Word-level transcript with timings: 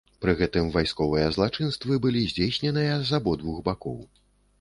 Пры 0.23 0.33
гэтым 0.37 0.69
вайсковыя 0.75 1.27
злачынствы 1.35 1.97
былі 2.05 2.23
здзейсненыя 2.31 2.95
з 3.11 3.17
абодвух 3.19 3.61
бакоў. 3.69 4.01